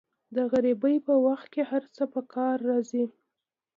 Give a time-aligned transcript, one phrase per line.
[0.35, 3.05] د غریبۍ په وخت کې هر څه په کار راځي.